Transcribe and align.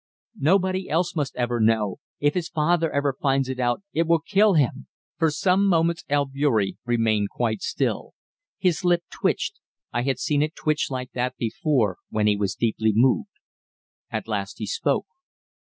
Nobody 0.39 0.89
else 0.89 1.13
must 1.15 1.35
ever 1.35 1.59
know. 1.61 1.97
If 2.19 2.33
his 2.33 2.49
father 2.49 2.91
ever 2.91 3.13
finds 3.21 3.47
it 3.49 3.59
out, 3.59 3.83
it 3.93 4.07
will 4.07 4.17
kill 4.27 4.55
him." 4.55 4.87
For 5.19 5.29
some 5.29 5.67
moments 5.67 6.03
Albeury 6.09 6.77
remained 6.87 7.29
quite 7.29 7.61
still. 7.61 8.15
His 8.57 8.83
lip 8.83 9.03
twitched 9.13 9.59
I 9.93 10.01
had 10.01 10.17
seen 10.17 10.41
it 10.41 10.55
twitch 10.55 10.87
like 10.89 11.11
that 11.11 11.37
before, 11.37 11.97
when 12.09 12.25
he 12.25 12.35
was 12.35 12.55
deeply 12.55 12.93
moved. 12.95 13.29
At 14.09 14.27
last 14.27 14.57
he 14.57 14.65
spoke. 14.65 15.05